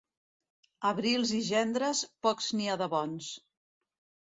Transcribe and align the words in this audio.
Abrils 0.91 1.35
i 1.41 1.43
gendres, 1.51 2.03
pocs 2.27 2.51
n'hi 2.57 2.69
ha 2.73 2.81
de 2.85 2.91
bons. 2.97 3.31